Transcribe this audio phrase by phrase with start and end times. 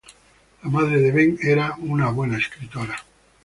[0.63, 2.95] La madre de Bengt era una buena escritora.